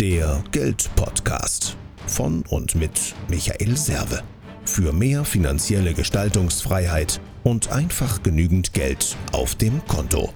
Der 0.00 0.44
Geldpodcast 0.52 1.74
von 2.06 2.44
und 2.50 2.74
mit 2.74 3.14
Michael 3.28 3.78
Serve. 3.78 4.22
Für 4.66 4.92
mehr 4.92 5.24
finanzielle 5.24 5.94
Gestaltungsfreiheit 5.94 7.18
und 7.44 7.72
einfach 7.72 8.22
genügend 8.22 8.74
Geld 8.74 9.16
auf 9.32 9.54
dem 9.54 9.82
Konto. 9.86 10.34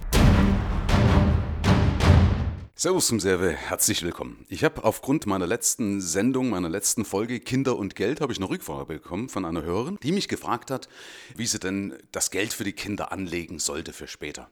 Servus 2.74 3.08
zum 3.08 3.20
Serve, 3.20 3.50
herzlich 3.50 4.02
willkommen. 4.02 4.46
Ich 4.48 4.64
habe 4.64 4.82
aufgrund 4.82 5.26
meiner 5.26 5.46
letzten 5.46 6.00
Sendung, 6.00 6.48
meiner 6.48 6.70
letzten 6.70 7.04
Folge 7.04 7.38
Kinder 7.38 7.76
und 7.76 7.94
Geld, 7.94 8.22
habe 8.22 8.32
ich 8.32 8.38
eine 8.38 8.48
Rückfrage 8.48 8.86
bekommen 8.86 9.28
von 9.28 9.44
einer 9.44 9.62
Hörerin, 9.62 9.98
die 10.02 10.12
mich 10.12 10.28
gefragt 10.28 10.70
hat, 10.70 10.88
wie 11.36 11.46
sie 11.46 11.58
denn 11.58 11.98
das 12.12 12.30
Geld 12.30 12.54
für 12.54 12.64
die 12.64 12.72
Kinder 12.72 13.12
anlegen 13.12 13.58
sollte 13.58 13.92
für 13.92 14.08
später. 14.08 14.48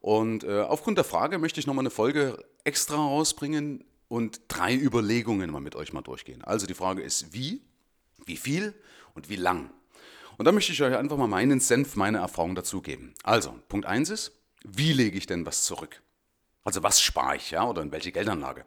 Und 0.00 0.42
äh, 0.42 0.62
aufgrund 0.62 0.98
der 0.98 1.04
Frage 1.04 1.38
möchte 1.38 1.60
ich 1.60 1.68
nochmal 1.68 1.84
eine 1.84 1.90
Folge 1.90 2.44
extra 2.64 2.96
rausbringen 2.96 3.84
und 4.14 4.42
drei 4.46 4.76
Überlegungen 4.76 5.50
mal 5.50 5.60
mit 5.60 5.74
euch 5.74 5.92
mal 5.92 6.00
durchgehen. 6.00 6.44
Also 6.44 6.66
die 6.66 6.74
Frage 6.74 7.02
ist, 7.02 7.34
wie, 7.34 7.62
wie 8.26 8.36
viel 8.36 8.72
und 9.14 9.28
wie 9.28 9.34
lang. 9.34 9.70
Und 10.36 10.44
da 10.44 10.52
möchte 10.52 10.70
ich 10.70 10.80
euch 10.82 10.96
einfach 10.96 11.16
mal 11.16 11.26
meinen 11.26 11.58
Senf, 11.58 11.96
meine 11.96 12.18
Erfahrung 12.18 12.54
dazugeben. 12.54 13.14
Also, 13.24 13.58
Punkt 13.68 13.86
1 13.86 14.10
ist, 14.10 14.30
wie 14.64 14.92
lege 14.92 15.18
ich 15.18 15.26
denn 15.26 15.44
was 15.44 15.64
zurück? 15.64 16.00
Also 16.62 16.84
was 16.84 17.00
spare 17.00 17.36
ich, 17.36 17.50
ja, 17.50 17.68
oder 17.68 17.82
in 17.82 17.90
welche 17.90 18.12
Geldanlage? 18.12 18.64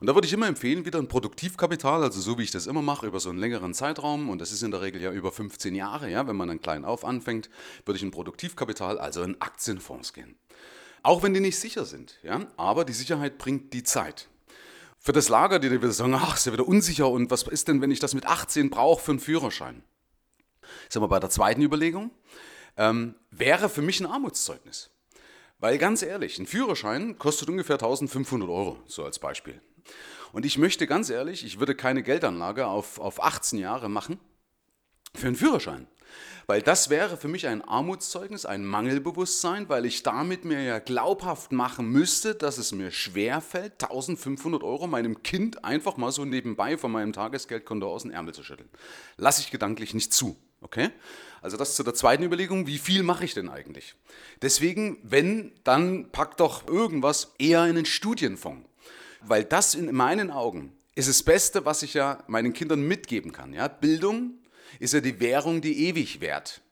Und 0.00 0.06
da 0.06 0.14
würde 0.14 0.26
ich 0.26 0.32
immer 0.32 0.48
empfehlen, 0.48 0.86
wieder 0.86 0.98
ein 0.98 1.06
Produktivkapital, 1.06 2.02
also 2.02 2.22
so 2.22 2.38
wie 2.38 2.44
ich 2.44 2.50
das 2.50 2.66
immer 2.66 2.82
mache, 2.82 3.06
über 3.06 3.20
so 3.20 3.28
einen 3.28 3.40
längeren 3.40 3.74
Zeitraum, 3.74 4.30
und 4.30 4.40
das 4.40 4.52
ist 4.52 4.62
in 4.62 4.70
der 4.70 4.80
Regel 4.80 5.02
ja 5.02 5.12
über 5.12 5.32
15 5.32 5.74
Jahre, 5.74 6.10
ja, 6.10 6.26
wenn 6.26 6.36
man 6.36 6.48
dann 6.48 6.62
klein 6.62 6.86
auf 6.86 7.04
anfängt, 7.04 7.50
würde 7.84 7.98
ich 7.98 8.02
in 8.02 8.10
Produktivkapital, 8.10 8.98
also 8.98 9.22
in 9.22 9.38
Aktienfonds 9.42 10.14
gehen. 10.14 10.36
Auch 11.02 11.22
wenn 11.22 11.34
die 11.34 11.40
nicht 11.40 11.58
sicher 11.58 11.84
sind, 11.84 12.18
ja, 12.22 12.46
aber 12.56 12.86
die 12.86 12.94
Sicherheit 12.94 13.36
bringt 13.36 13.74
die 13.74 13.82
Zeit. 13.82 14.28
Für 14.98 15.12
das 15.12 15.28
Lager, 15.28 15.58
die 15.58 15.70
wieder 15.70 15.90
sagen, 15.92 16.14
ach, 16.14 16.36
ist 16.36 16.46
ja 16.46 16.52
wieder 16.52 16.66
unsicher 16.66 17.08
und 17.08 17.30
was 17.30 17.44
ist 17.44 17.68
denn, 17.68 17.80
wenn 17.80 17.90
ich 17.90 18.00
das 18.00 18.14
mit 18.14 18.26
18 18.26 18.70
brauche 18.70 19.02
für 19.02 19.12
einen 19.12 19.20
Führerschein? 19.20 19.82
Sind 20.88 21.02
wir 21.02 21.08
bei 21.08 21.20
der 21.20 21.30
zweiten 21.30 21.62
Überlegung, 21.62 22.10
ähm, 22.76 23.14
wäre 23.30 23.68
für 23.68 23.82
mich 23.82 24.00
ein 24.00 24.06
Armutszeugnis. 24.06 24.90
Weil 25.60 25.78
ganz 25.78 26.02
ehrlich, 26.02 26.38
ein 26.38 26.46
Führerschein 26.46 27.18
kostet 27.18 27.48
ungefähr 27.48 27.76
1500 27.76 28.48
Euro, 28.48 28.78
so 28.86 29.04
als 29.04 29.18
Beispiel. 29.18 29.60
Und 30.32 30.44
ich 30.44 30.58
möchte 30.58 30.86
ganz 30.86 31.10
ehrlich, 31.10 31.44
ich 31.44 31.58
würde 31.58 31.74
keine 31.74 32.02
Geldanlage 32.02 32.66
auf, 32.66 32.98
auf 33.00 33.22
18 33.22 33.58
Jahre 33.58 33.88
machen 33.88 34.20
für 35.14 35.26
einen 35.26 35.36
Führerschein. 35.36 35.86
Weil 36.46 36.62
das 36.62 36.88
wäre 36.88 37.18
für 37.18 37.28
mich 37.28 37.46
ein 37.46 37.60
Armutszeugnis, 37.60 38.46
ein 38.46 38.64
Mangelbewusstsein, 38.64 39.68
weil 39.68 39.84
ich 39.84 40.02
damit 40.02 40.46
mir 40.46 40.62
ja 40.62 40.78
glaubhaft 40.78 41.52
machen 41.52 41.90
müsste, 41.90 42.34
dass 42.34 42.56
es 42.56 42.72
mir 42.72 42.90
schwerfällt, 42.90 43.82
1500 43.82 44.62
Euro 44.62 44.86
meinem 44.86 45.22
Kind 45.22 45.62
einfach 45.62 45.98
mal 45.98 46.10
so 46.10 46.24
nebenbei 46.24 46.78
von 46.78 46.90
meinem 46.90 47.12
Tagesgeldkonto 47.12 47.86
aus 47.86 48.04
den 48.04 48.12
Ärmel 48.12 48.32
zu 48.32 48.42
schütteln. 48.42 48.70
Lasse 49.18 49.42
ich 49.42 49.50
gedanklich 49.50 49.92
nicht 49.92 50.14
zu. 50.14 50.38
Okay? 50.62 50.88
Also 51.42 51.58
das 51.58 51.76
zu 51.76 51.82
der 51.82 51.94
zweiten 51.94 52.22
Überlegung, 52.22 52.66
wie 52.66 52.78
viel 52.78 53.02
mache 53.02 53.26
ich 53.26 53.34
denn 53.34 53.50
eigentlich? 53.50 53.94
Deswegen, 54.40 54.96
wenn, 55.02 55.52
dann 55.64 56.10
pack 56.12 56.38
doch 56.38 56.66
irgendwas 56.66 57.34
eher 57.38 57.64
in 57.64 57.76
einen 57.76 57.84
Studienfonds. 57.84 58.66
Weil 59.20 59.44
das 59.44 59.74
in 59.74 59.94
meinen 59.94 60.30
Augen 60.30 60.72
ist 60.94 61.08
das 61.10 61.22
Beste, 61.22 61.64
was 61.66 61.82
ich 61.82 61.94
ja 61.94 62.24
meinen 62.26 62.54
Kindern 62.54 62.80
mitgeben 62.80 63.32
kann. 63.32 63.52
Ja? 63.52 63.68
Bildung 63.68 64.37
ist 64.78 64.94
ja 64.94 65.00
die 65.00 65.20
Währung, 65.20 65.60
die 65.60 65.86
ewig 65.86 66.20
währt. 66.20 66.62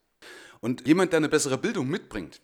Und 0.61 0.87
jemand, 0.87 1.13
der 1.13 1.19
eine 1.19 1.29
bessere 1.29 1.59
Bildung 1.59 1.89
mitbringt, 1.89 2.41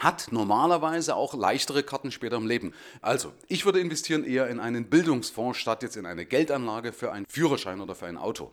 hat 0.00 0.32
normalerweise 0.32 1.14
auch 1.14 1.34
leichtere 1.34 1.84
Karten 1.84 2.10
später 2.10 2.36
im 2.36 2.46
Leben. 2.46 2.72
Also, 3.00 3.32
ich 3.46 3.64
würde 3.64 3.80
investieren 3.80 4.24
eher 4.24 4.48
in 4.48 4.58
einen 4.58 4.90
Bildungsfonds 4.90 5.58
statt 5.58 5.82
jetzt 5.82 5.96
in 5.96 6.04
eine 6.04 6.26
Geldanlage 6.26 6.92
für 6.92 7.12
einen 7.12 7.26
Führerschein 7.28 7.80
oder 7.80 7.94
für 7.94 8.06
ein 8.06 8.16
Auto. 8.16 8.52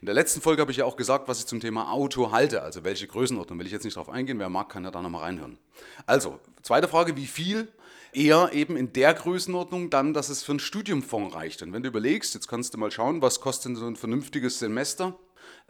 In 0.00 0.06
der 0.06 0.14
letzten 0.14 0.40
Folge 0.40 0.62
habe 0.62 0.70
ich 0.70 0.78
ja 0.78 0.84
auch 0.84 0.96
gesagt, 0.96 1.26
was 1.26 1.40
ich 1.40 1.46
zum 1.46 1.60
Thema 1.60 1.90
Auto 1.90 2.30
halte, 2.30 2.62
also 2.62 2.84
welche 2.84 3.08
Größenordnung. 3.08 3.58
Will 3.58 3.66
ich 3.66 3.72
jetzt 3.72 3.84
nicht 3.84 3.96
darauf 3.96 4.08
eingehen, 4.08 4.38
wer 4.38 4.48
mag, 4.48 4.68
kann 4.68 4.84
ja 4.84 4.92
da 4.92 5.02
nochmal 5.02 5.22
reinhören. 5.22 5.58
Also, 6.06 6.38
zweite 6.62 6.88
Frage, 6.88 7.16
wie 7.16 7.26
viel? 7.26 7.68
Eher 8.12 8.50
eben 8.52 8.76
in 8.76 8.92
der 8.92 9.12
Größenordnung 9.12 9.90
dann, 9.90 10.14
dass 10.14 10.28
es 10.28 10.42
für 10.42 10.52
einen 10.52 10.60
Studiumfonds 10.60 11.34
reicht. 11.34 11.62
Und 11.62 11.72
wenn 11.72 11.82
du 11.82 11.88
überlegst, 11.88 12.32
jetzt 12.34 12.48
kannst 12.48 12.72
du 12.72 12.78
mal 12.78 12.90
schauen, 12.90 13.20
was 13.20 13.40
kostet 13.40 13.76
so 13.76 13.86
ein 13.86 13.96
vernünftiges 13.96 14.58
Semester? 14.60 15.18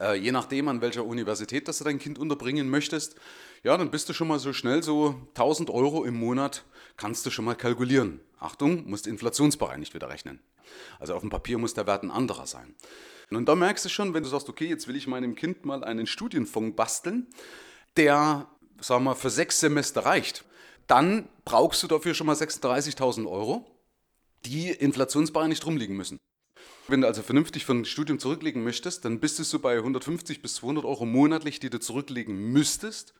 Äh, 0.01 0.19
je 0.19 0.33
nachdem, 0.33 0.69
an 0.69 0.81
welcher 0.81 1.05
Universität 1.05 1.69
dass 1.69 1.79
du 1.79 1.85
dein 1.85 1.99
Kind 1.99 2.19
unterbringen 2.19 2.69
möchtest, 2.69 3.17
ja, 3.63 3.77
dann 3.77 3.91
bist 3.91 4.09
du 4.09 4.13
schon 4.13 4.29
mal 4.29 4.39
so 4.39 4.53
schnell 4.53 4.83
so 4.83 5.17
1000 5.31 5.71
Euro 5.71 6.05
im 6.05 6.15
Monat, 6.15 6.65
kannst 6.97 7.27
du 7.27 7.31
schon 7.31 7.45
mal 7.45 7.55
kalkulieren. 7.55 8.21
Achtung, 8.39 8.89
musst 8.89 9.07
inflationsbereinigt 9.07 9.95
wieder 9.95 10.09
rechnen. 10.09 10.41
Also 10.99 11.15
auf 11.15 11.23
dem 11.23 11.31
Papier 11.31 11.59
muss 11.59 11.75
der 11.75 11.87
Wert 11.87 12.03
ein 12.03 12.11
anderer 12.11 12.47
sein. 12.47 12.75
Und 13.31 13.49
da 13.49 13.55
merkst 13.55 13.85
du 13.85 13.89
schon, 13.89 14.15
wenn 14.15 14.23
du 14.23 14.29
sagst, 14.29 14.49
okay, 14.49 14.67
jetzt 14.67 14.87
will 14.89 14.97
ich 14.97 15.07
meinem 15.07 15.35
Kind 15.35 15.65
mal 15.65 15.83
einen 15.83 16.07
Studienfonds 16.07 16.77
basteln, 16.77 17.27
der, 17.97 18.47
sagen 18.81 19.05
wir, 19.05 19.17
für 19.17 19.31
sechs 19.31 19.59
Semester 19.61 20.05
reicht, 20.05 20.45
dann 20.87 21.29
brauchst 21.45 21.83
du 21.83 21.89
dafür 21.89 22.15
schon 22.15 22.27
mal 22.27 22.37
36.000 22.37 23.29
Euro, 23.29 23.67
die 24.45 24.71
inflationsbereinigt 24.71 25.67
rumliegen 25.67 25.97
müssen. 25.97 26.19
Wenn 26.89 27.01
du 27.01 27.09
also 27.09 27.23
vernünftig 27.23 27.67
für 27.67 27.73
ein 27.73 27.85
Studium 27.85 28.21
zurücklegen 28.21 28.63
möchtest, 28.63 29.05
dann 29.05 29.19
bist 29.19 29.41
du 29.41 29.43
so 29.43 29.59
bei 29.59 29.77
150 29.77 30.41
bis 30.41 30.55
200 30.57 30.85
Euro 30.85 31.05
monatlich, 31.05 31.59
die 31.59 31.69
du 31.69 31.81
zurücklegen 31.81 32.53
müsstest, 32.53 33.13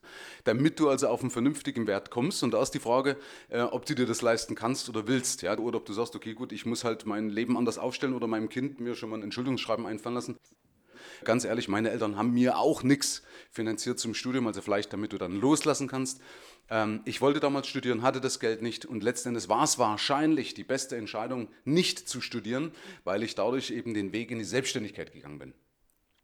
damit 0.45 0.79
du 0.79 0.89
also 0.89 1.09
auf 1.09 1.21
einen 1.23 1.33
vernünftigen 1.33 1.89
Wert 1.89 2.11
kommst. 2.11 2.45
Und 2.45 2.53
da 2.53 2.63
ist 2.63 2.71
die 2.73 2.79
Frage, 2.79 3.17
äh, 3.49 3.63
ob 3.63 3.85
du 3.85 3.97
dir 3.97 4.07
das 4.07 4.23
leisten 4.23 4.55
kannst 4.55 4.89
oder 4.89 5.09
willst. 5.09 5.43
Ja? 5.43 5.59
Oder 5.59 5.79
ob 5.79 5.85
du 5.85 5.93
sagst, 5.93 6.15
okay, 6.15 6.35
gut, 6.35 6.53
ich 6.53 6.65
muss 6.65 6.85
halt 6.85 7.07
mein 7.07 7.29
Leben 7.29 7.57
anders 7.57 7.77
aufstellen 7.77 8.15
oder 8.15 8.29
meinem 8.29 8.49
Kind 8.49 8.79
mir 8.79 8.95
schon 8.95 9.11
mal 9.11 9.17
ein 9.17 9.25
Entschuldigungsschreiben 9.25 9.85
einfallen 9.85 10.15
lassen. 10.15 10.39
Ganz 11.25 11.45
ehrlich, 11.45 11.69
meine 11.69 11.91
Eltern 11.91 12.17
haben 12.17 12.33
mir 12.33 12.59
auch 12.59 12.83
nichts 12.83 13.23
finanziert 13.51 13.99
zum 13.99 14.15
Studium, 14.15 14.47
also 14.47 14.61
vielleicht 14.63 14.93
damit 14.93 15.13
du 15.13 15.19
dann 15.19 15.41
loslassen 15.41 15.89
kannst. 15.89 16.21
Ähm, 16.71 17.01
ich 17.05 17.21
wollte 17.21 17.41
damals 17.41 17.69
studieren, 17.69 18.03
hatte 18.03 18.21
das 18.21 18.41
Geld 18.41 18.63
nicht 18.63 18.85
und 18.85 19.03
letzten 19.03 19.31
Endes 19.31 19.49
war 19.49 19.65
es 19.65 19.79
wahrscheinlich 19.79 20.55
die 20.55 20.65
beste 20.65 20.97
Entscheidung, 20.97 21.49
nicht 21.65 22.09
zu 22.09 22.21
studieren, 22.21 22.73
weil 23.05 23.23
ich 23.23 23.35
dadurch 23.35 23.71
eben 23.71 23.95
den 23.95 24.13
Weg 24.13 24.31
in 24.31 24.39
die 24.39 24.45
Selbstständigkeit 24.45 25.13
gegangen 25.13 25.39
bin. 25.39 25.55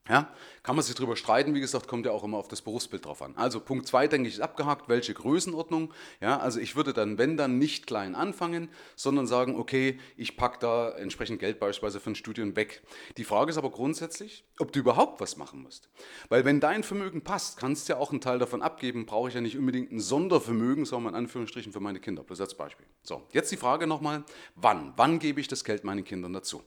Ja, 0.08 0.34
kann 0.64 0.74
man 0.74 0.84
sich 0.84 0.96
darüber 0.96 1.14
streiten, 1.14 1.54
wie 1.54 1.60
gesagt, 1.60 1.86
kommt 1.86 2.06
ja 2.06 2.12
auch 2.12 2.24
immer 2.24 2.36
auf 2.36 2.48
das 2.48 2.60
Berufsbild 2.60 3.04
drauf 3.04 3.22
an. 3.22 3.36
Also 3.36 3.60
Punkt 3.60 3.86
2, 3.86 4.08
denke 4.08 4.28
ich, 4.28 4.34
ist 4.34 4.40
abgehakt, 4.40 4.88
welche 4.88 5.14
Größenordnung. 5.14 5.94
Ja, 6.20 6.40
also 6.40 6.58
ich 6.58 6.74
würde 6.74 6.92
dann, 6.92 7.18
wenn 7.18 7.36
dann, 7.36 7.58
nicht 7.58 7.86
klein 7.86 8.16
anfangen, 8.16 8.68
sondern 8.96 9.28
sagen, 9.28 9.54
okay, 9.54 10.00
ich 10.16 10.36
packe 10.36 10.58
da 10.58 10.90
entsprechend 10.90 11.38
Geld 11.38 11.60
beispielsweise 11.60 12.00
für 12.00 12.10
ein 12.10 12.14
Studium 12.16 12.56
weg. 12.56 12.82
Die 13.16 13.22
Frage 13.22 13.50
ist 13.50 13.58
aber 13.58 13.70
grundsätzlich, 13.70 14.44
ob 14.58 14.72
du 14.72 14.80
überhaupt 14.80 15.20
was 15.20 15.36
machen 15.36 15.62
musst. 15.62 15.88
Weil 16.28 16.44
wenn 16.44 16.58
dein 16.58 16.82
Vermögen 16.82 17.22
passt, 17.22 17.56
kannst 17.56 17.88
du 17.88 17.92
ja 17.92 17.98
auch 18.00 18.10
einen 18.10 18.20
Teil 18.20 18.40
davon 18.40 18.60
abgeben, 18.60 19.06
brauche 19.06 19.28
ich 19.28 19.36
ja 19.36 19.40
nicht 19.40 19.56
unbedingt 19.56 19.92
ein 19.92 20.00
Sondervermögen, 20.00 20.84
sondern 20.84 21.14
in 21.14 21.18
Anführungsstrichen 21.20 21.72
für 21.72 21.80
meine 21.80 22.00
Kinder, 22.00 22.24
bloß 22.24 22.40
als 22.40 22.56
Beispiel. 22.56 22.86
So, 23.04 23.22
jetzt 23.30 23.52
die 23.52 23.56
Frage 23.56 23.86
nochmal, 23.86 24.24
wann? 24.56 24.94
Wann 24.96 25.20
gebe 25.20 25.40
ich 25.40 25.46
das 25.46 25.62
Geld 25.62 25.84
meinen 25.84 26.02
Kindern 26.02 26.32
dazu? 26.32 26.64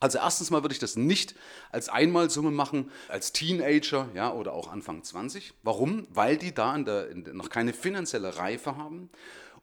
Also 0.00 0.16
erstens 0.16 0.50
mal 0.50 0.62
würde 0.62 0.72
ich 0.72 0.78
das 0.78 0.96
nicht 0.96 1.34
als 1.70 1.90
Einmalsumme 1.90 2.50
machen, 2.50 2.90
als 3.08 3.32
Teenager 3.32 4.08
ja, 4.14 4.32
oder 4.32 4.54
auch 4.54 4.72
Anfang 4.72 5.04
20. 5.04 5.52
Warum? 5.62 6.06
Weil 6.10 6.38
die 6.38 6.54
da 6.54 6.74
in 6.74 6.86
der, 6.86 7.10
in 7.10 7.24
der, 7.24 7.34
noch 7.34 7.50
keine 7.50 7.74
finanzielle 7.74 8.38
Reife 8.38 8.78
haben, 8.78 9.10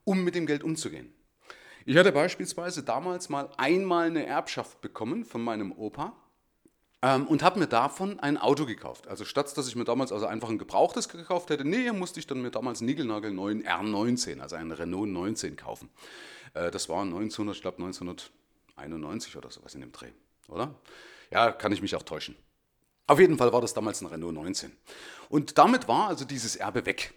um 0.04 0.24
mit 0.24 0.36
dem 0.36 0.46
Geld 0.46 0.64
umzugehen. 0.64 1.12
Ich 1.86 1.98
hatte 1.98 2.12
beispielsweise 2.12 2.84
damals 2.84 3.30
mal 3.30 3.50
einmal 3.58 4.08
eine 4.08 4.28
Erbschaft 4.28 4.80
bekommen 4.82 5.26
von 5.26 5.42
meinem 5.42 5.72
Opa 5.72 6.14
ähm, 7.02 7.26
und 7.26 7.42
habe 7.42 7.60
mir 7.60 7.68
davon 7.68 8.20
ein 8.20 8.38
Auto 8.38 8.68
gekauft. 8.68 9.08
Also 9.08 9.26
statt 9.26 9.58
dass 9.58 9.68
ich 9.68 9.76
mir 9.76 9.86
damals 9.86 10.12
also 10.12 10.28
einfach 10.28 10.50
ein 10.50 10.60
gebrauchtes 10.60 11.10
gekauft 11.10 11.50
hätte, 11.50 11.66
nee, 11.66 11.92
musste 11.94 12.20
ich 12.20 12.28
dann 12.28 12.44
mir 12.44 12.52
damals 12.52 12.82
einen 12.82 12.90
niegelnagelneuen 12.90 13.64
R19, 13.64 14.40
also 14.40 14.56
einen 14.56 14.72
Renault 14.72 15.10
19 15.10 15.56
kaufen. 15.56 15.90
Äh, 16.54 16.70
das 16.70 16.90
war 16.90 17.02
1900, 17.02 17.56
ich 17.56 17.62
glaube 17.64 17.78
1991 17.78 19.36
oder 19.36 19.50
sowas 19.50 19.74
in 19.74 19.82
dem 19.82 19.92
Dreh 19.92 20.12
oder? 20.48 20.76
Ja, 21.32 21.52
kann 21.52 21.72
ich 21.72 21.82
mich 21.82 21.96
auch 21.96 22.04
täuschen. 22.04 22.36
Auf 23.08 23.20
jeden 23.20 23.38
Fall 23.38 23.54
war 23.54 23.62
das 23.62 23.74
damals 23.74 24.02
ein 24.02 24.08
Renault 24.08 24.34
19. 24.34 24.76
Und 25.30 25.58
damit 25.58 25.88
war 25.88 26.10
also 26.10 26.26
dieses 26.26 26.56
Erbe 26.56 26.86
weg. 26.86 27.14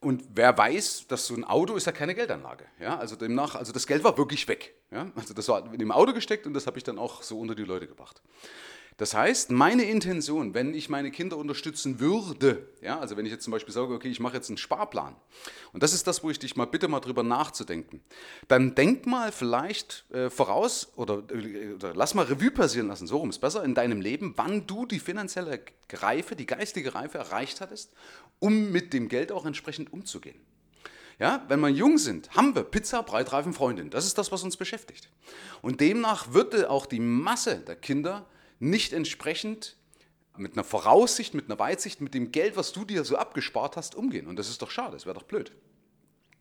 Und 0.00 0.24
wer 0.34 0.58
weiß, 0.58 1.06
dass 1.06 1.28
so 1.28 1.34
ein 1.34 1.44
Auto 1.44 1.76
ist 1.76 1.86
ja 1.86 1.92
keine 1.92 2.16
Geldanlage. 2.16 2.64
Ja? 2.80 2.98
Also 2.98 3.14
demnach, 3.14 3.54
also 3.54 3.72
das 3.72 3.86
Geld 3.86 4.02
war 4.02 4.18
wirklich 4.18 4.48
weg. 4.48 4.74
Ja? 4.90 5.12
Also 5.14 5.32
das 5.32 5.46
war 5.48 5.72
in 5.72 5.78
dem 5.78 5.92
Auto 5.92 6.12
gesteckt 6.12 6.44
und 6.44 6.54
das 6.54 6.66
habe 6.66 6.76
ich 6.76 6.84
dann 6.84 6.98
auch 6.98 7.22
so 7.22 7.38
unter 7.38 7.54
die 7.54 7.62
Leute 7.62 7.86
gebracht. 7.86 8.20
Das 8.98 9.14
heißt, 9.14 9.50
meine 9.50 9.84
Intention, 9.84 10.54
wenn 10.54 10.74
ich 10.74 10.88
meine 10.88 11.10
Kinder 11.10 11.36
unterstützen 11.38 11.98
würde, 11.98 12.68
ja, 12.82 12.98
also 12.98 13.16
wenn 13.16 13.24
ich 13.24 13.32
jetzt 13.32 13.44
zum 13.44 13.50
Beispiel 13.50 13.72
sage, 13.72 13.92
okay, 13.94 14.08
ich 14.08 14.20
mache 14.20 14.36
jetzt 14.36 14.50
einen 14.50 14.58
Sparplan, 14.58 15.16
und 15.72 15.82
das 15.82 15.92
ist 15.92 16.06
das, 16.06 16.22
wo 16.22 16.30
ich 16.30 16.38
dich 16.38 16.56
mal 16.56 16.66
bitte 16.66 16.88
mal 16.88 17.00
drüber 17.00 17.22
nachzudenken, 17.22 18.02
dann 18.48 18.74
denk 18.74 19.06
mal 19.06 19.32
vielleicht 19.32 20.04
äh, 20.12 20.28
voraus 20.28 20.92
oder, 20.96 21.22
äh, 21.32 21.74
oder, 21.74 21.94
lass 21.94 22.14
mal 22.14 22.26
Revue 22.26 22.50
passieren 22.50 22.88
lassen, 22.88 23.06
so 23.06 23.16
rum 23.16 23.30
ist 23.30 23.38
besser, 23.38 23.64
in 23.64 23.74
deinem 23.74 24.00
Leben, 24.00 24.34
wann 24.36 24.66
du 24.66 24.84
die 24.84 25.00
finanzielle 25.00 25.60
Reife, 25.92 26.36
die 26.36 26.46
geistige 26.46 26.94
Reife 26.94 27.18
erreicht 27.18 27.60
hattest, 27.60 27.92
um 28.40 28.70
mit 28.72 28.92
dem 28.92 29.08
Geld 29.08 29.32
auch 29.32 29.46
entsprechend 29.46 29.92
umzugehen. 29.92 30.40
Ja, 31.18 31.44
wenn 31.48 31.60
wir 31.60 31.68
jung 31.68 31.98
sind, 31.98 32.30
haben 32.34 32.54
wir 32.54 32.64
Pizza, 32.64 33.02
Breitreifen, 33.02 33.52
Freundin. 33.52 33.90
Das 33.90 34.06
ist 34.06 34.18
das, 34.18 34.32
was 34.32 34.42
uns 34.42 34.56
beschäftigt. 34.56 35.08
Und 35.60 35.80
demnach 35.80 36.32
würde 36.32 36.68
auch 36.70 36.86
die 36.86 37.00
Masse 37.00 37.58
der 37.58 37.76
Kinder 37.76 38.26
nicht 38.62 38.92
entsprechend 38.92 39.76
mit 40.36 40.54
einer 40.54 40.64
Voraussicht, 40.64 41.34
mit 41.34 41.46
einer 41.46 41.58
Weitsicht, 41.58 42.00
mit 42.00 42.14
dem 42.14 42.32
Geld, 42.32 42.56
was 42.56 42.72
du 42.72 42.84
dir 42.84 43.04
so 43.04 43.16
abgespart 43.16 43.76
hast, 43.76 43.94
umgehen. 43.94 44.26
Und 44.26 44.36
das 44.36 44.48
ist 44.48 44.62
doch 44.62 44.70
schade, 44.70 44.92
das 44.92 45.04
wäre 45.04 45.14
doch 45.14 45.24
blöd. 45.24 45.52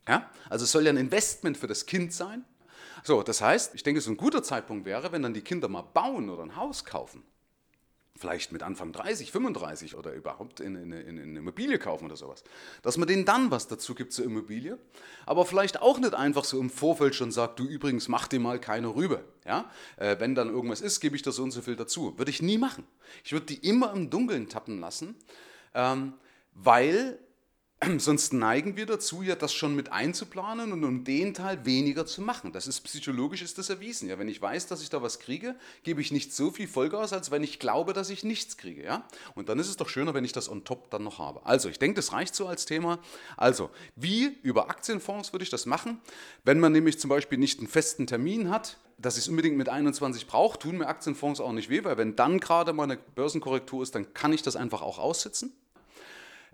Ja? 0.07 0.29
Also 0.50 0.63
es 0.63 0.71
soll 0.71 0.85
ja 0.85 0.91
ein 0.91 0.97
Investment 0.97 1.57
für 1.57 1.68
das 1.68 1.85
Kind 1.85 2.13
sein. 2.13 2.45
So, 3.03 3.23
das 3.23 3.41
heißt, 3.41 3.75
ich 3.75 3.83
denke, 3.83 4.00
so 4.01 4.12
ein 4.12 4.18
guter 4.18 4.44
Zeitpunkt 4.44 4.85
wäre, 4.85 5.12
wenn 5.12 5.23
dann 5.23 5.33
die 5.33 5.41
Kinder 5.41 5.68
mal 5.68 5.81
bauen 5.81 6.29
oder 6.29 6.44
ein 6.44 6.56
Haus 6.56 6.85
kaufen 6.85 7.23
vielleicht 8.18 8.52
mit 8.52 8.62
Anfang 8.63 8.92
30, 8.92 9.31
35 9.31 9.96
oder 9.96 10.13
überhaupt 10.13 10.60
in, 10.60 10.75
in, 10.75 10.92
in, 10.92 11.19
eine 11.19 11.40
Immobilie 11.40 11.80
kaufen 11.80 12.06
oder 12.06 12.16
sowas, 12.16 12.44
dass 12.81 12.98
man 12.98 13.08
denen 13.08 13.25
dann 13.25 13.52
was 13.52 13.68
dazu 13.68 13.96
gibt 13.96 14.13
zur 14.13 14.25
Immobilie, 14.25 14.78
aber 15.25 15.46
vielleicht 15.46 15.81
auch 15.81 15.98
nicht 16.00 16.13
einfach 16.13 16.44
so 16.44 16.60
im 16.60 16.69
Vorfeld 16.69 17.16
schon 17.16 17.31
sagt, 17.31 17.60
du 17.60 17.66
übrigens 17.66 18.08
mach 18.08 18.28
dir 18.28 18.40
mal 18.40 18.60
keine 18.60 18.88
Rübe. 18.96 19.24
Ja? 19.46 19.69
Äh, 19.98 20.18
wenn 20.19 20.36
dann 20.36 20.50
irgendwas 20.50 20.81
ist, 20.81 21.00
gebe 21.00 21.16
ich 21.16 21.22
da 21.22 21.31
so 21.31 21.44
und 21.44 21.52
so 21.52 21.62
viel 21.62 21.75
dazu. 21.75 22.18
Würde 22.18 22.31
ich 22.31 22.42
nie 22.42 22.58
machen. 22.58 22.86
Ich 23.24 23.31
würde 23.31 23.48
die 23.48 23.68
immer 23.68 23.94
im 23.94 24.10
Dunkeln 24.10 24.50
tappen 24.50 24.80
lassen, 24.80 25.16
ähm, 25.74 26.14
weil 26.54 27.18
Sonst 27.98 28.31
neigen 28.31 28.78
wir 28.78 28.86
dazu, 28.86 29.24
ja 29.24 29.36
das 29.36 29.54
schon 29.54 29.75
mit 29.75 29.92
einzuplanen 29.92 30.72
und 30.72 30.83
um 30.83 31.04
den 31.04 31.33
Teil 31.33 31.66
weniger 31.66 32.06
zu 32.06 32.22
machen. 32.22 32.51
Das 32.51 32.68
ist 32.68 32.81
psychologisch 32.81 33.42
ist 33.42 33.57
das 33.57 33.72
erwiesen. 33.72 34.07
Ja, 34.07 34.19
wenn 34.19 34.30
ich 34.30 34.39
weiß, 34.39 34.68
dass 34.68 34.83
ich 34.83 34.92
da 34.92 35.01
was 35.01 35.19
kriege, 35.19 35.56
gebe 35.81 36.00
ich 36.00 36.12
nicht 36.12 36.31
so 36.31 36.51
viel 36.51 36.68
Vollgas, 36.68 37.12
als 37.12 37.31
wenn 37.31 37.42
ich 37.42 37.57
glaube, 37.57 37.94
dass 37.94 38.12
ich 38.12 38.24
nichts 38.24 38.57
kriege. 38.57 38.83
Ja? 38.83 39.07
Und 39.33 39.50
dann 39.50 39.57
ist 39.57 39.68
es 39.68 39.78
doch 39.78 39.89
schöner, 39.89 40.13
wenn 40.13 40.24
ich 40.24 40.31
das 40.31 40.48
on 40.48 40.63
top 40.63 40.92
dann 40.92 41.04
noch 41.04 41.18
habe. 41.18 41.44
Also, 41.44 41.69
ich 41.69 41.80
denke, 41.80 41.95
das 41.95 42.13
reicht 42.13 42.36
so 42.36 42.45
als 42.45 42.68
Thema. 42.68 43.00
Also, 43.36 43.72
wie 43.95 44.38
über 44.44 44.69
Aktienfonds 44.69 45.33
würde 45.33 45.44
ich 45.44 45.50
das 45.50 45.66
machen? 45.66 46.00
Wenn 46.44 46.60
man 46.60 46.74
nämlich 46.74 47.00
zum 47.00 47.10
Beispiel 47.10 47.39
nicht 47.39 47.57
einen 47.57 47.68
festen 47.68 48.06
Termin 48.06 48.51
hat, 48.51 48.78
dass 49.00 49.18
ich 49.18 49.24
es 49.24 49.28
unbedingt 49.28 49.57
mit 49.57 49.69
21 49.69 50.28
brauche, 50.28 50.60
tun 50.60 50.78
mir 50.78 50.88
Aktienfonds 50.88 51.39
auch 51.39 51.51
nicht 51.51 51.69
weh, 51.72 51.83
weil 51.83 51.98
wenn 51.98 52.16
dann 52.16 52.39
gerade 52.39 52.74
mal 52.74 52.83
eine 52.83 52.98
Börsenkorrektur 52.98 53.81
ist, 53.81 53.95
dann 53.95 54.13
kann 54.13 54.33
ich 54.33 54.44
das 54.44 54.56
einfach 54.56 54.83
auch 54.83 55.00
aussitzen. 55.00 55.51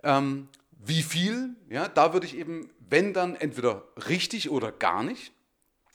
Ähm, 0.02 0.48
wie 0.78 1.02
viel? 1.02 1.56
Ja, 1.68 1.88
da 1.88 2.12
würde 2.12 2.26
ich 2.26 2.36
eben, 2.36 2.70
wenn 2.88 3.12
dann, 3.12 3.34
entweder 3.34 3.84
richtig 4.08 4.50
oder 4.50 4.72
gar 4.72 5.02
nicht. 5.02 5.32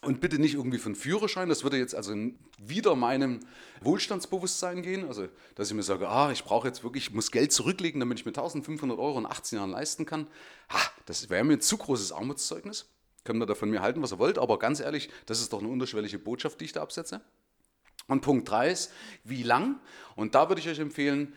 Und 0.02 0.20
bitte 0.20 0.38
nicht 0.38 0.56
irgendwie 0.56 0.80
von 0.80 0.96
Führerschein. 0.96 1.48
Das 1.48 1.64
würde 1.64 1.78
jetzt 1.78 1.96
also 1.96 2.14
wieder 2.58 2.94
meinem 2.94 3.40
Wohlstandsbewusstsein 3.82 4.82
gehen. 4.82 5.08
Also, 5.08 5.30
dass 5.56 5.70
ich 5.70 5.74
mir 5.74 5.84
sage, 5.84 6.10
ah, 6.10 6.30
ich 6.30 6.44
brauche 6.44 6.68
jetzt 6.68 6.84
wirklich, 6.84 7.08
ich 7.08 7.14
muss 7.14 7.32
Geld 7.32 7.54
zurücklegen, 7.54 8.02
damit 8.02 8.20
ich 8.20 8.26
mir 8.26 8.32
1500 8.32 9.00
Euro 9.00 9.18
in 9.18 9.26
18 9.26 9.60
Jahren 9.60 9.72
leisten 9.72 10.06
kann. 10.06 10.28
Ha, 10.70 10.80
das 11.06 11.30
wäre 11.30 11.46
mir 11.46 11.54
ein 11.54 11.62
zu 11.62 11.78
großes 11.78 12.12
Armutszeugnis. 12.12 12.90
Können 13.24 13.40
wir 13.40 13.46
da 13.46 13.56
von 13.56 13.70
mir 13.70 13.82
halten, 13.82 14.02
was 14.02 14.12
ihr 14.12 14.20
wollt. 14.20 14.38
Aber 14.38 14.60
ganz 14.60 14.82
ehrlich, 14.82 15.10
das 15.26 15.40
ist 15.40 15.54
doch 15.54 15.60
eine 15.60 15.70
unterschwellige 15.70 16.20
Botschaft, 16.20 16.60
die 16.60 16.66
ich 16.66 16.74
da 16.74 16.82
absetze. 16.82 17.22
Und 18.08 18.20
Punkt 18.20 18.50
3 18.50 18.72
ist, 18.72 18.92
wie 19.24 19.44
lang? 19.44 19.80
Und 20.18 20.36
da 20.36 20.50
würde 20.50 20.60
ich 20.60 20.68
euch 20.68 20.80
empfehlen, 20.80 21.34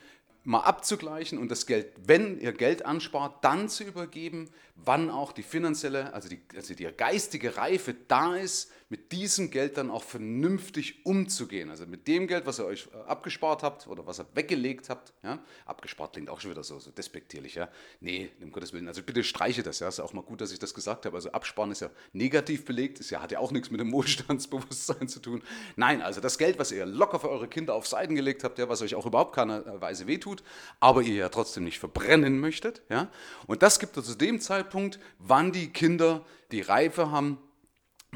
mal 0.47 0.61
abzugleichen 0.61 1.39
und 1.39 1.51
das 1.51 1.67
Geld, 1.67 1.93
wenn 2.05 2.41
ihr 2.41 2.53
Geld 2.53 2.87
anspart, 2.87 3.45
dann 3.45 3.69
zu 3.69 3.83
übergeben, 3.83 4.49
wann 4.77 5.11
auch 5.11 5.33
die 5.33 5.43
finanzielle, 5.43 6.15
also 6.15 6.29
die, 6.29 6.41
also 6.55 6.73
die 6.75 6.85
geistige 6.85 7.57
Reife 7.57 7.95
da 8.07 8.37
ist, 8.37 8.71
mit 8.89 9.11
diesem 9.11 9.51
Geld 9.51 9.77
dann 9.79 9.91
auch 9.91 10.05
vernünftig 10.05 11.05
umzugehen. 11.05 11.71
Also 11.71 11.87
mit 11.87 12.07
dem 12.07 12.29
Geld, 12.29 12.47
was 12.47 12.61
ihr 12.61 12.67
euch 12.67 12.89
äh, 12.95 13.09
abgespart 13.09 13.65
habt 13.65 13.89
oder 13.89 14.07
was 14.07 14.21
ihr 14.21 14.27
weggelegt 14.35 14.89
habt. 14.91 15.13
Ja? 15.25 15.41
Abgespart 15.65 16.13
klingt 16.13 16.31
auch 16.31 16.41
schon 16.41 16.53
wieder 16.53 16.63
so, 16.63 16.79
so 16.79 16.93
despektierlich. 16.93 17.57
Ja? 17.57 17.69
Nee, 18.01 18.31
um 18.41 18.53
Gottes 18.53 18.73
Willen. 18.73 18.87
Also 18.87 19.03
bitte 19.03 19.25
streiche 19.25 19.65
das. 19.65 19.81
Ja? 19.81 19.89
Ist 19.89 19.99
auch 19.99 20.13
mal 20.13 20.23
gut, 20.23 20.41
dass 20.41 20.53
ich 20.53 20.61
das 20.61 20.73
gesagt 20.73 21.05
habe. 21.05 21.17
Also 21.17 21.33
absparen 21.33 21.73
ist 21.73 21.81
ja 21.81 21.91
negativ 22.13 22.65
belegt, 22.65 23.01
ist 23.01 23.11
ja, 23.11 23.21
hat 23.21 23.33
ja 23.33 23.41
auch 23.41 23.51
nichts 23.51 23.73
mit 23.73 23.81
dem 23.81 23.91
Wohlstandsbewusstsein 23.91 25.09
zu 25.09 25.19
tun. 25.19 25.43
Nein, 25.75 26.01
also 26.01 26.21
das 26.21 26.39
Geld, 26.39 26.61
was 26.61 26.71
ihr 26.71 26.87
locker 26.87 27.19
für 27.19 27.29
eure 27.29 27.49
Kinder 27.49 27.75
auf 27.75 27.89
Seiten 27.89 28.15
gelegt 28.15 28.45
habt, 28.45 28.59
ja, 28.61 28.69
was 28.69 28.83
euch 28.83 28.95
auch 28.95 29.07
überhaupt 29.07 29.35
keiner 29.35 29.81
Weise 29.81 30.07
wehtut, 30.07 30.45
aber 30.79 31.03
ihr 31.03 31.15
ja 31.15 31.29
trotzdem 31.29 31.65
nicht 31.65 31.81
verbrennen 31.81 32.39
möchtet. 32.39 32.83
Ja? 32.89 33.11
Und 33.49 33.63
das 33.63 33.81
gibt 33.81 33.97
es 33.97 34.07
zu 34.07 34.15
dem 34.15 34.41
Zeitpunkt, 34.41 35.01
wann 35.19 35.51
die 35.51 35.73
Kinder 35.73 36.25
die 36.53 36.61
Reife 36.61 37.11
haben, 37.11 37.39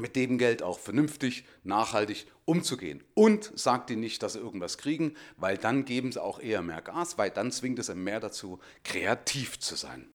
mit 0.01 0.15
dem 0.15 0.37
Geld 0.37 0.63
auch 0.63 0.79
vernünftig, 0.79 1.45
nachhaltig 1.63 2.25
umzugehen. 2.45 3.03
Und 3.13 3.51
sagt 3.55 3.89
ihnen 3.89 4.01
nicht, 4.01 4.23
dass 4.23 4.33
sie 4.33 4.39
irgendwas 4.39 4.77
kriegen, 4.77 5.13
weil 5.37 5.57
dann 5.57 5.85
geben 5.85 6.11
sie 6.11 6.21
auch 6.21 6.39
eher 6.39 6.61
mehr 6.61 6.81
Gas, 6.81 7.17
weil 7.17 7.29
dann 7.29 7.51
zwingt 7.51 7.79
es 7.79 7.93
mehr 7.93 8.19
dazu, 8.19 8.59
kreativ 8.83 9.59
zu 9.59 9.75
sein. 9.75 10.07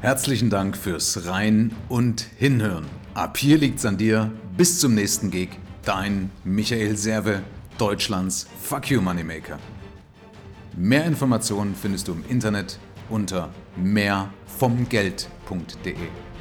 Herzlichen 0.00 0.50
Dank 0.50 0.76
fürs 0.76 1.26
Rein 1.26 1.74
und 1.88 2.20
Hinhören. 2.36 2.86
Ab 3.14 3.38
hier 3.38 3.58
liegt's 3.58 3.84
an 3.84 3.96
dir. 3.96 4.30
Bis 4.56 4.78
zum 4.78 4.94
nächsten 4.94 5.30
Gig. 5.30 5.50
Dein 5.84 6.30
Michael 6.44 6.96
Serve, 6.96 7.42
Deutschlands 7.78 8.46
Fuck 8.62 8.90
You 8.90 9.00
Moneymaker. 9.00 9.58
Mehr 10.76 11.06
Informationen 11.06 11.74
findest 11.74 12.08
du 12.08 12.12
im 12.12 12.24
Internet 12.28 12.78
unter 13.08 13.52
mehrvomgeld.de. 13.76 15.96